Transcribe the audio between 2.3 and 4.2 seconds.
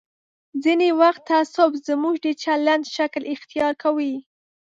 چلند شکل اختیار کوي.